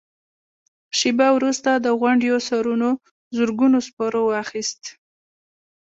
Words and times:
شېبه 0.97 1.27
وروسته 1.37 1.69
د 1.75 1.87
غونډيو 1.99 2.35
سرونو 2.47 2.89
زرګونو 3.37 3.77
سپرو 3.87 4.21
واخيست. 4.31 4.81